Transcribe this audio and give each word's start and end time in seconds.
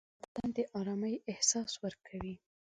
ورزش 0.03 0.13
د 0.21 0.23
بدن 0.23 0.49
د 0.57 0.59
ارامۍ 0.79 1.15
احساس 1.31 1.71
ورکوي. 1.83 2.35